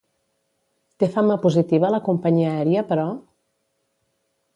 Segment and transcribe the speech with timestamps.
[1.03, 3.05] Té fama positiva la companyia aèria, però?